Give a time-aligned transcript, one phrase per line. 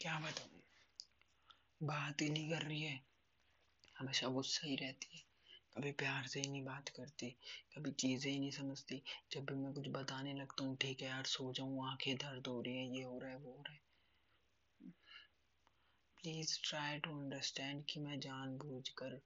[0.00, 0.60] क्या बताऊँ?
[1.82, 3.00] बात ही नहीं कर रही है।
[3.98, 5.22] हमेशा गुस्सा ही रहती है।
[5.76, 7.30] कभी प्यार से ही नहीं बात करती,
[7.76, 9.02] कभी चीज़ें ही नहीं समझती।
[9.32, 12.60] जब भी मैं कुछ बताने लगता हूँ, ठीक है यार, सो जाऊँ, आँखें दर्द हो
[12.60, 13.80] रही है, ये हो रहा है, वो हो रहा है।
[16.16, 19.20] प्लीज़ ट्राई टू अंडरस्टैंड कि मैं जानबूझ कर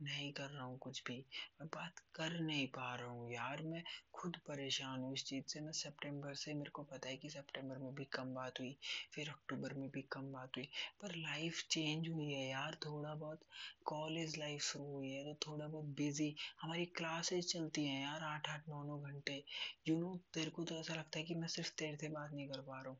[0.00, 1.14] नहीं कर रहा हूँ कुछ भी।
[1.60, 3.82] मैं बात कर नहीं पा रहा हूँ यार। मैं
[4.14, 7.78] खुद परेशान हूँ इस चीज़ से। मैं सितंबर से, मेरे को पता है कि सितंबर
[7.78, 8.76] में भी कम बात हुई,
[9.14, 10.64] फिर अक्टूबर में भी कम बात हुई।
[11.02, 13.40] पर लाइफ चेंज हुई है यार। थोड़ा बहुत
[13.86, 18.48] कॉलेज लाइफ शुरू हुई है तो थोड़ा बहुत बिज़ी। हमारी क्लासेस चलती हैं यार आठ
[18.48, 19.42] आठ, नौ नौ घंटे।
[19.88, 22.48] यू नो, तेरे को तो ऐसा लगता है कि मैं सिर्फ़ तेरे से बात नहीं
[22.48, 22.98] कर पा रहा हूँ।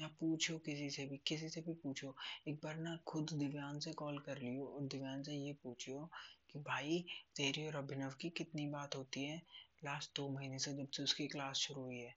[0.00, 2.14] या पूछो किसी से भी, किसी से भी पूछो।
[2.48, 6.08] एक बार ना खुद दिव्यांग से कॉल कर लियो और दिव्यांग से ये पूछियो
[6.52, 7.04] कि भाई
[7.36, 9.42] तेरी और अभिनव की कितनी बात होती है?
[9.84, 12.14] लास्ट दो महीने से जब से उसकी क्लास शुरू हुई है।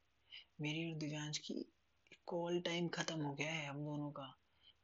[0.62, 1.66] मेरी और दिव्यांश की
[2.28, 4.36] कॉल टाइम ख़त्म हो गया है हम दोनों का।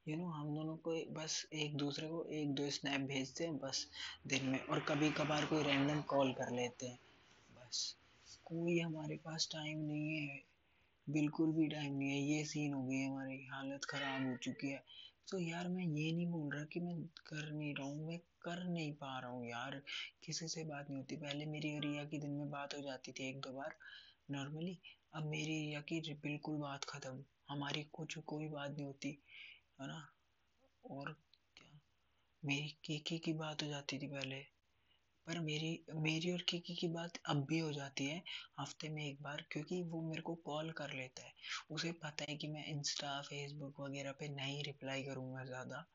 [0.08, 3.44] यू you नो know, हम दोनों को बस एक दूसरे को एक दो स्नैप भेजते
[3.44, 3.88] हैं बस
[4.28, 7.00] दिन में और कभी कभार कोई रैंडम कॉल कर लेते हैं।
[7.52, 7.95] बस
[8.45, 10.44] कोई हमारे पास टाइम नहीं है।
[11.09, 14.84] बिल्कुल भी टाइम नहीं है। ये सीन हो गई हमारी। हालत ख़राब हो चुकी है।
[15.31, 17.89] तो यार मैं ये नहीं बोल रहा कि मैं कर नहीं रहा
[18.80, 19.81] नहीं पा रहा हूँ यार।
[20.25, 23.11] किसी से बात नहीं होती। पहले मेरी और रिया की दिन में बात हो जाती
[23.11, 23.77] थी एक दो बार
[24.31, 24.80] नॉर्मली
[25.13, 29.09] अब मेरी रिया की बिल्कुल बात ख़त्म। हमारी कुछ, कोई बात नहीं होती,
[29.81, 30.02] है ना?
[30.83, 31.13] और
[31.57, 31.80] क्या?
[32.44, 34.41] मेरी केकी की बात हो जाती थी पहले।
[35.27, 38.23] पर मेरी मेरी और किकी की बात अब भी हो जाती है,
[38.59, 41.33] हफ़्ते में एक बार, क्योंकि वो मेरे को कॉल कर लेता है।
[41.72, 45.85] उसे पता है कि मैं इंस्टा फेसबुक वगैरह पे नहीं रिप्लाई करूँगा ज़्यादा।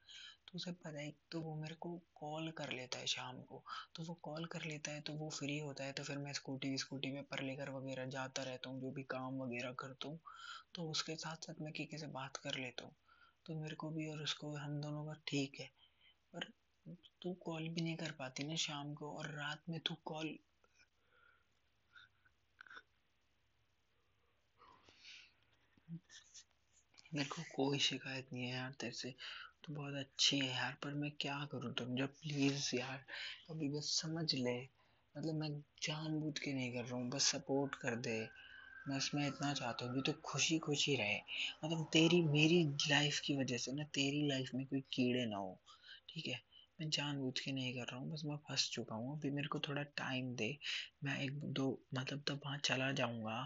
[0.54, 3.62] तो उसे पता है तो वो मेरे को कॉल कर लेता है शाम को।
[3.96, 6.76] तो वो कॉल कर लेता है तो वो फ्री होता है तो फिर मैं स्कूटी
[6.78, 10.20] स्कूटी में पर लेकर वगैरह जाता रहता हूँ, जो भी काम वगैरह करता हूँ।
[10.74, 12.94] तो उसके साथ साथ मैं किसी से बात कर लेता हूँ।
[13.46, 15.66] तो मेरे को भी और उसको हम दोनों का ठीक है।
[16.32, 16.50] पर
[17.22, 20.36] तू कॉल भी नहीं कर पाती ना शाम को, और रात में तू कॉल
[27.12, 29.14] मेरे को कोई शिकायत नहीं है यार तेरे से।
[29.64, 31.96] तो बहुत अच्छी है यार, पर मैं क्या करूँ तुम?
[31.96, 33.04] जब प्लीज़ यार,
[33.50, 34.60] अभी बस समझ ले।
[35.18, 35.50] मतलब मैं
[35.82, 38.28] जानबूझ के नहीं कर रहा हूँ, बस सपोर्ट कर दे।
[38.88, 41.16] बस मैं इतना चाहता हूँ कि तो खुशी खुशी रहे।
[41.64, 45.58] मतलब तेरी, मेरी लाइफ की वजह से ना, तेरी लाइफ में कोई कीड़े ना हो,
[46.08, 46.40] ठीक है?
[46.80, 49.58] मैं जानबूझ के नहीं कर रहा हूँ, बस मैं फंस चुका हूँ। अभी मेरे को
[49.60, 50.48] थोड़ा टाइम दे,
[51.04, 53.36] मैं एक दो मतलब तब वहाँ चला जाऊँगा,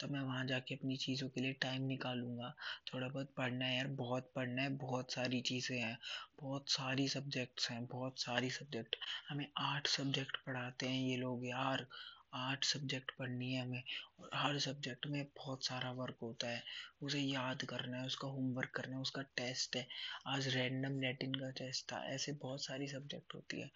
[0.00, 2.54] तब मैं वहाँ जाके अपनी चीज़ों के लिए टाइम निकालूँगा।
[2.92, 5.96] थोड़ा बहुत पढ़ना है यार, बहुत पढ़ना है, बहुत सारी चीज़ें हैं,
[6.40, 8.96] बहुत सारी सब्जेक्ट्स हैं, बहुत सारी सब्जेक्ट।
[9.28, 11.86] हमें आठ सब्जेक्ट पढ़ाते हैं ये लोग यार।
[12.34, 13.82] आठ सब्जेक्ट पढ़नी है हमें
[14.20, 16.64] और हर सब्जेक्ट में बहुत सारा वर्क होता है।
[17.02, 19.88] उसे याद करना है, उसका होमवर्क करना है, उसका टेस्ट है।
[20.26, 23.66] आज रैंडम लैटिन का टेस्ट था, ऐसे बहुत सारी सब्जेक्ट होती है।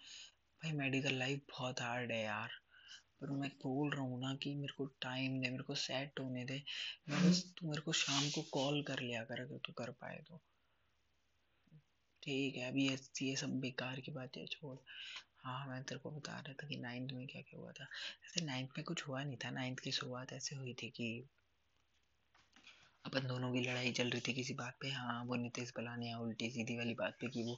[0.63, 2.49] भाई मेडिकल लाइफ बहुत हार्ड है यार।
[3.21, 6.45] पर मैं बोल रहा हूँ ना कि मेरे को टाइम दे, मेरे को सेट होने
[6.45, 6.63] दे।
[7.09, 10.23] मैं बस, तू मेरे को शाम को कॉल कर लिया कर, अगर तू कर पाए
[10.27, 10.41] तो।
[12.23, 12.87] ठीक है, अभी
[13.21, 14.77] ये सब बेकार की बात है, छोड़।
[15.43, 17.87] हाँ मैं तेरे को बता रहा था कि नाइन्थ में क्या क्या हुआ था।
[18.25, 21.07] ऐसे नाइन्थ में कुछ हुआ नहीं था नाइन्थ की शुरुआत ऐसे हुई थी कि
[23.05, 26.17] अपन दोनों की लड़ाई चल रही थी किसी बात पे। हाँ वो नितेश बलाने या
[26.19, 27.55] उल्टी सीधी वाली बात पे कि वो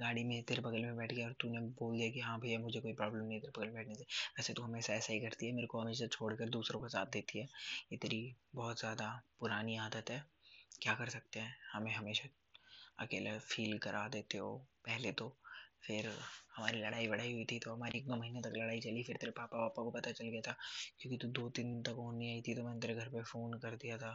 [0.00, 2.80] गाड़ी में तेरे बगल में बैठ गया और तूने बोल दिया कि हाँ भैया, मुझे
[2.80, 4.02] कोई प्रॉब्लम नहीं तेरे बगल में बैठने से।
[4.38, 7.38] वैसे तो हमेशा ऐसा ही करती है, मेरे को हमेशा छोड़कर दूसरों का साथ देती
[7.38, 7.44] है।
[7.92, 8.20] ये तेरी
[8.54, 10.22] बहुत ज़्यादा पुरानी आदत है।
[10.82, 11.56] क्या कर सकते हैं?
[11.72, 12.28] हमें हमेशा
[12.98, 15.28] अकेला फील करा देते हो, पहले तो।
[15.86, 16.06] फिर
[16.56, 19.32] हमारी लड़ाई वड़ाई हुई थी तो हमारी एक दो महीने तक लड़ाई चली, फिर तेरे
[19.32, 20.56] पापा वापा को पता चल गया था,
[21.00, 23.58] क्योंकि तू दो तीन दिन तक नहीं आई थी तो मैंने तेरे घर पे फ़ोन
[23.60, 24.12] कर दिया था।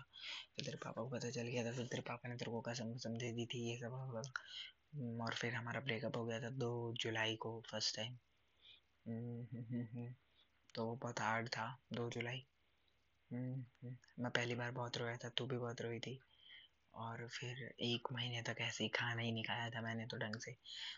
[0.55, 2.93] फिर तेरे पापा को पता चल गया था, फिर तेरे पापा ने तेरे को कसम
[2.95, 3.93] कसम दे दी थी ये सब
[5.21, 8.17] और फिर हमारा ब्रेकअप हो गया था दो जुलाई को फ़र्स्ट टाइम
[10.75, 12.45] तो वो बहुत हार्ड था, दो जुलाई।
[13.31, 16.19] मैं पहली बार बहुत रोया था, तू भी बहुत रोई थी।
[16.95, 20.35] और फिर एक महीने तक ऐसे ही खाना ही नहीं खाया था मैंने तो ढंग
[20.35, 20.55] से।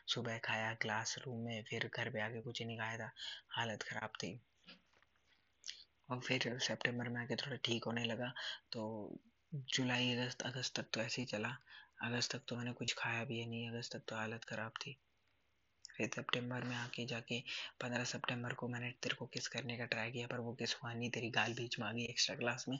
[0.08, 3.12] सुबह खाया क्लास रूम में, फिर घर पे आके कुछ ही नहीं खाया था।
[3.50, 4.40] हालत ख़राब थी।
[6.10, 8.34] और फिर सितंबर में आके थोड़ा ठीक होने लगा।
[8.72, 9.20] तो
[9.54, 11.58] जुलाई, अगस्त अगस्त तक तो ऐसे ही चला।
[12.04, 14.98] अगस्त तक तो मैंने कुछ खाया भी नहीं, अगस्त तक तो हालत ख़राब थी।
[15.98, 17.40] फिर सितंबर में आके जाके
[17.82, 20.94] पंद्रह सितंबर को मैंने तेरे को किस करने का ट्राई किया, पर वो किस हुआ
[20.94, 22.80] नहीं तेरी गाल बीच में आ गई एक्स्ट्रा क्लास में।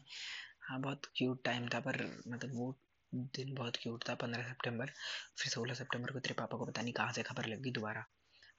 [0.62, 2.72] हाँ बहुत क्यूट टाइम था, पर मतलब वो
[3.36, 4.92] दिन बहुत क्यूट था, पंद्रह सितंबर।
[5.40, 8.06] फिर सोलह सितंबर को तेरे पापा को पता नहीं कहाँ से खबर लग गई दोबारा।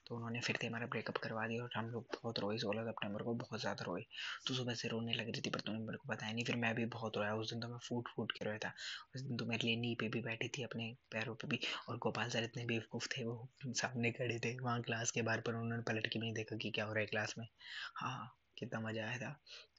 [0.07, 3.23] तो उन्होंने फिर से हमारा ब्रेकअप करवा दिया और हम लोग बहुत रोए सोलह सितंबर
[3.23, 4.01] को, बहुत ज़्यादा रोए।
[4.47, 6.73] तो सुबह से रोने लग रही थी पर तुम्हें मेरे को बताया नहीं, फिर मैं
[6.75, 8.73] भी बहुत रोया। उस दिन तो मैं फूट फूट के रोया था।
[9.15, 11.59] उस दिन तो मेरे लिए नी पे भी बैठी थी, अपने पैरों पे भी।
[11.89, 15.55] और गोपाल सर इतने बेवकूफ़ थे, वो सामने खड़े थे, वहाँ क्लास के बाहर पर
[15.55, 17.47] उन्होंने पलट के भी नहीं देखा कि क्या हो रहा है क्लास में।
[17.95, 19.35] हाँ कितना मज़ा आया था।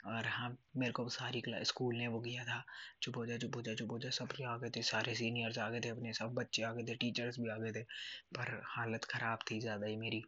[0.08, 2.62] और हाँ मेरे को सारी क्लास स्कूल ने वो किया था।
[3.02, 5.58] चुप हो जा चुप हो जा चुप हो जा सब आ गए थे, सारे सीनियर्स
[5.58, 7.82] आ गए थे अपने, सब बच्चे आ गए थे टीचर्स भी आ गए थे।
[8.34, 10.22] पर हालत ख़राब थी ज़्यादा ही मेरी,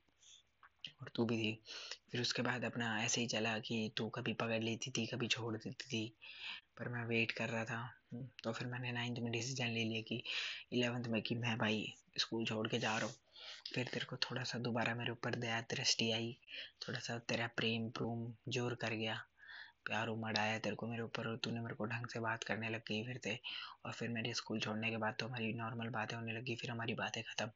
[1.02, 1.52] और तू भी थी।
[2.12, 5.56] फिर उसके बाद अपना ऐसे ही चला कि तू कभी पकड़ लेती थी, कभी छोड़
[5.56, 6.06] देती थी।
[6.78, 7.82] पर मैं वेट कर रहा था
[8.44, 10.22] तो फिर मैंने नाइन्थ में डिसीज़न ले लिया कि
[10.74, 11.86] इलेवेंथ में कि मैं भाई,
[12.18, 13.14] स्कूल छोड़ के जा रहा हूँ।
[13.74, 16.36] फिर तेरे को थोड़ा सा दोबारा मेरे ऊपर दया, दृष्टि आई।
[16.82, 19.20] थोड़ा सा तेरा प्रेम, प्रूम ज़ोर कर गया।
[19.86, 22.68] प्यार उमड़ आया तेरे को मेरे ऊपर और तूने मेरे को ढंग से बात करने
[22.68, 23.38] लग गई फिर से।
[23.84, 26.94] और फिर मेरे स्कूल छोड़ने के बाद तो हमारी नॉर्मल बातें होने लगी, फिर हमारी
[26.94, 27.50] बातें ख़त्म।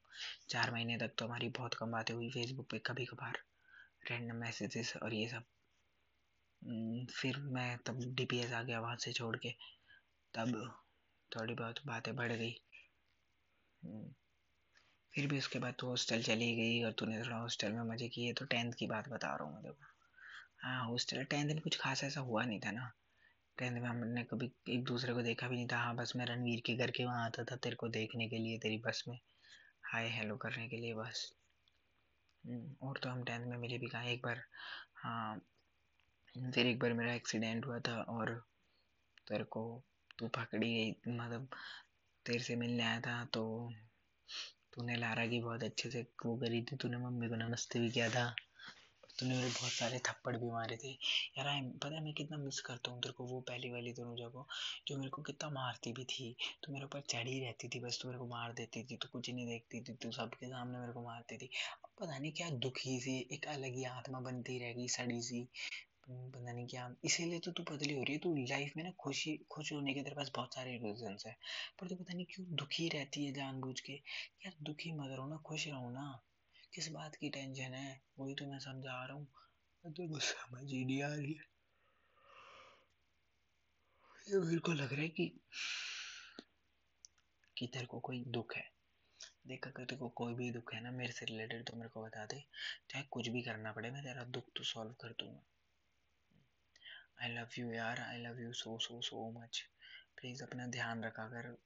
[0.49, 3.37] चार महीने तक तो हमारी बहुत कम बातें हुई फेसबुक पे कभी कभार
[4.09, 5.43] रैंडम मैसेजेस और ये सब।
[7.11, 9.51] फिर मैं तब डीपीएस आ गया वहाँ से छोड़ के।
[10.33, 10.55] तब
[11.31, 12.55] थोड़ी बहुत बातें बढ़ गई।
[15.15, 18.33] फिर भी उसके बाद तू हॉस्टल चली गई और तूने थोड़ा हॉस्टल में मज़े किए
[18.33, 19.71] तो टेंथ की बात बता रहा हूँ मैं
[20.63, 22.91] हाँ हॉस्टल टेंथ में कुछ खास ऐसा हुआ नहीं था ना।
[23.57, 26.61] टेंथ में हमने कभी एक दूसरे को देखा भी नहीं था। हाँ बस मैं रणवीर
[26.65, 29.17] के घर के वहाँ आता था तेरे को देखने के लिए तेरी बस में।
[29.93, 31.31] हाय हेलो करने के लिए बस।
[32.43, 34.03] हम्म, और तो हम टेंथ में मिले भी कहा?
[34.03, 34.43] एक बार
[34.95, 35.39] हाँ
[36.51, 38.33] फिर एक बार मेरा एक्सीडेंट हुआ था और
[39.27, 39.61] तेरे को
[40.19, 41.47] तू पकड़ी गई मतलब
[42.25, 43.43] तेरे से मिलने आया था तो
[44.77, 48.09] तूने लारा की बहुत अच्छे से वो करी थी, तूने मम्मी को नमस्ते भी किया
[48.09, 48.33] था
[49.19, 50.89] तूने मेरे बहुत सारे थप्पड़ भी मारे थे।
[51.37, 54.15] यार, आई पता है मैं कितना मिस करता हूँ तेरे को, वो पहली वाली दोनों
[54.15, 54.45] जगह,
[54.87, 58.07] जो मेरे को कितना मारती भी थी। तो मेरे ऊपर चढ़ी रहती थी, बस तू
[58.07, 61.01] मेरे को मार देती थी तो कुछ नहीं देखती थी, तू सबके सामने मेरे को
[61.01, 61.49] मारती थी।
[61.83, 65.47] अब पता नहीं क्या दुखी सी एक अलग ही आत्मा बनती रहेगी, सड़ी सी।
[66.09, 69.45] पता नहीं क्या इसीलिए तो तू पतली हो रही है, तू लाइफ में ना खुशी
[69.51, 71.37] खुश होने के तेरे पास बहुत सारे रीजन है।
[71.81, 73.93] पर तू पता नहीं क्यों दुखी रहती है जानबूझ के।
[74.45, 76.23] यार दुखी मत रहो ना, खुश रहो ना।
[76.73, 78.01] किस बात की टेंशन है?
[78.19, 79.27] वही तो मैं समझा रहा हूँ।
[79.85, 81.39] को समझ ही नहीं आ रही
[84.29, 85.39] ये मेरे को लग रहा है कि
[87.57, 88.71] कि तेरे को कोई दुख है।
[89.47, 92.03] देख, अगर तेरे को कोई भी दुख है ना, मेरे से रिलेटेड तो मेरे को
[92.03, 92.43] बता दे।
[92.89, 95.54] चाहे कुछ भी करना पड़े, मैं तेरा दुख तो सॉल्व कर दूँगा।
[97.23, 97.99] आई लव यू यार.
[97.99, 99.63] I love you so so so much
[100.17, 101.57] please अपना ध्यान रखा कर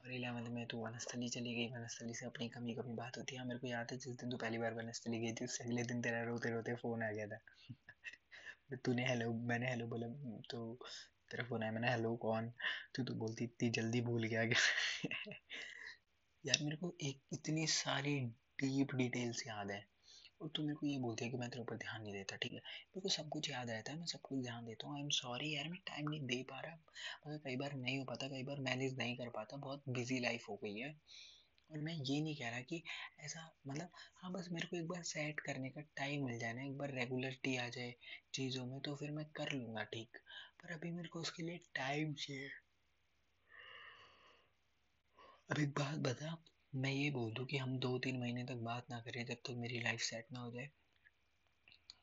[0.00, 3.46] और इलेवंथ में तू वनस्थली चली गई, वनस्थली से अपनी कमी कमी बात होती है।
[3.46, 6.02] मेरे को याद है, जिस दिन तू पहली बार वनस्थली गई थी, उससे अगले दिन
[6.02, 7.38] तेरा रोते रोते फ़ोन आ गया था।
[8.84, 10.08] तूने हेलो मैंने हेलो बोला
[10.50, 10.78] तो
[11.30, 12.52] तेरा फ़ोन आया, मैंने हेलो कौन?
[12.94, 14.60] तो तू बोलती, इतनी जल्दी भूल गया क्या?
[16.46, 18.20] यार, मेरे को एक, इतनी सारी
[18.60, 19.97] डीप डिटेल्स याद है।
[20.40, 22.52] और तू मेरे को ये बोलती है कि मैं तेरे ऊपर ध्यान नहीं देता, ठीक
[22.52, 22.58] है?
[22.58, 25.08] मेरे को सब कुछ याद रहता है, मैं सब कुछ ध्यान देता हूँ। आई एम
[25.08, 28.42] सॉरी यार, मैं टाइम नहीं दे पा रहा। मतलब कई बार नहीं हो पाता, कई
[28.42, 30.90] बार मैनेज नहीं कर पाता, बहुत बिज़ी लाइफ हो गई है।
[31.70, 32.82] और मैं ये नहीं कह रहा कि
[33.20, 36.62] ऐसा मतलब हाँ बस मेरे को एक बार सेट करने का टाइम मिल जाए ना,
[36.62, 37.94] एक बार रेगुलरिटी आ जाए
[38.34, 40.18] चीज़ों में तो फिर मैं कर लूँगा, ठीक?
[40.62, 42.50] पर अभी मेरे को उसके लिए टाइम चाहिए।
[45.50, 46.36] अब एक बात बता
[46.72, 49.40] मैं ये बोल दूँ कि हम दो तीन महीने तक बात ना करें जब तक
[49.46, 50.68] तो मेरी लाइफ सेट ना हो जाए।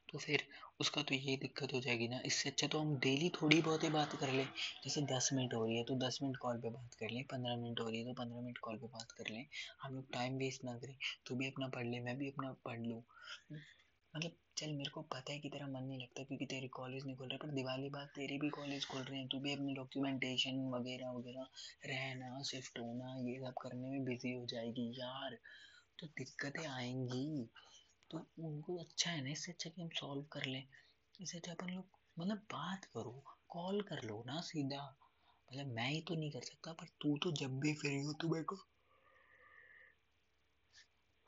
[0.09, 0.43] तो फिर
[0.79, 3.89] उसका तो ये दिक्कत हो जाएगी ना, इससे अच्छा तो हम डेली थोड़ी बहुत ही
[3.89, 4.45] बात कर लें।
[4.83, 7.55] जैसे दस मिनट हो रही है तो दस मिनट कॉल पे बात कर लें, पंद्रह
[7.55, 9.45] मिनट हो रही है तो पंद्रह मिनट कॉल पे बात कर लें।
[9.81, 10.95] हम लोग टाइम वेस्ट ना करें
[11.27, 13.01] तो भी अपना पढ़ लें, मैं भी अपना पढ़ लूँ।
[14.13, 17.15] मतलब चल, मेरे को पता है कि तेरा मन नहीं लगता क्योंकि तेरी कॉलेज नहीं
[17.15, 20.69] खुल रहा, पर दिवाली बाद तेरी भी कॉलेज खुल रहे हैं, तू भी अपनी डॉक्यूमेंटेशन
[20.69, 21.47] वगैरह वगैरह,
[21.85, 25.37] रहना शिफ्ट होना, ये सब करने में बिज़ी हो जाएगी यार।
[25.99, 27.49] तो दिक्कतें आएँगी।
[28.11, 30.67] तो उनको अच्छा है ना, इससे अच्छा कि हम सॉल्व कर लें।
[31.21, 31.85] इससे अच्छा अपन लोग
[32.19, 34.97] मतलब बात करो कॉल कर लो ना सीधा।
[35.51, 38.27] मतलब मैं ही तो नहीं कर सकता, पर तू तो जब भी फ्री हो तो
[38.27, 38.55] मेरे को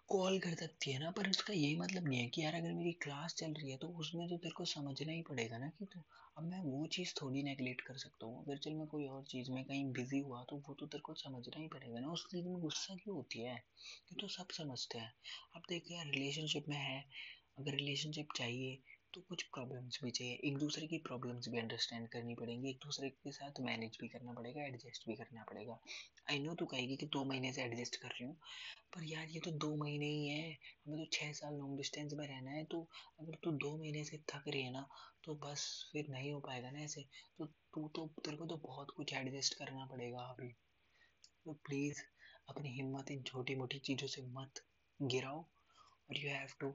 [0.09, 2.91] कॉल कर सकती है ना, पर उसका यही मतलब नहीं है कि यार अगर मेरी
[2.93, 5.99] क्लास चल रही है तो उसमें तो तेरे को समझना ही पड़ेगा ना कि तो
[6.37, 9.51] अब मैं वो चीज़ थोड़ी नेगलेक्ट कर सकता हूँ। अगर चल मैं कोई और चीज़
[9.51, 12.47] में कहीं बिज़ी हुआ तो वो तो तेरे को समझना ही पड़ेगा ना। उस चीज़
[12.47, 13.53] में गुस्सा क्यों होती है?
[13.53, 15.13] ये तो सब समझते हैं।
[15.55, 16.99] अब देख यार रिलेशनशिप में है,
[17.59, 18.79] अगर रिलेशनशिप चाहिए
[19.17, 23.09] तो कुछ प्रॉब्लम्स भी चाहिए। एक दूसरे की प्रॉब्लम्स भी अंडरस्टैंड करनी पड़ेंगी, एक दूसरे
[23.11, 25.77] के साथ मैनेज भी करना पड़ेगा एडजस्ट भी करना पड़ेगा।
[26.29, 28.35] आई नो तू कहेगी कि दो महीने से एडजस्ट कर रही हूँ,
[28.93, 32.25] पर यार ये तो दो महीने ही है। हमें तो छः साल लॉन्ग डिस्टेंस में
[32.27, 32.81] रहना है तो
[33.19, 34.85] अगर तू दो महीने से थक रही है ना
[35.23, 37.05] तो बस फिर नहीं हो पाएगा ना ऐसे।
[37.39, 40.51] तो तू तो तेरे को तो बहुत कुछ एडजस्ट करना पड़ेगा अभी।
[41.45, 42.01] तो प्लीज़
[42.49, 44.63] अपनी हिम्मत इन छोटी मोटी चीज़ों से मत
[44.99, 46.73] गिराओ, और you have to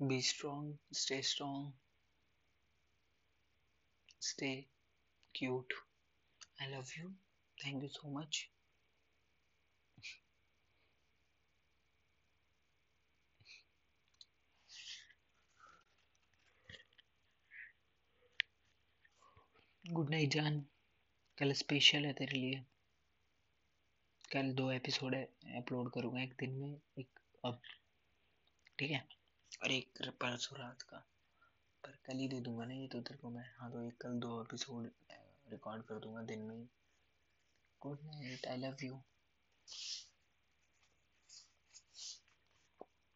[0.00, 1.72] be strong stay strong
[4.20, 4.66] stay
[5.34, 5.74] cute
[6.60, 7.12] i love you
[7.62, 8.44] thank you so much
[19.84, 20.58] good night जान
[21.38, 22.64] कल स्पेशल है तेरे लिए
[24.36, 25.14] कल दो एपिसोड
[25.56, 27.60] अपलोड करूँगा एक दिन में, एक अब,
[28.78, 28.98] ठीक है?
[29.64, 30.96] और एक परसों रात का,
[31.84, 34.18] पर कल ही दे दूँगा ना ये तो तेरे को मैं। हाँ तो एक कल
[34.18, 34.90] दो एपिसोड
[35.50, 36.68] रिकॉर्ड कर दूँगा दिन में
[37.82, 39.00] good night I love you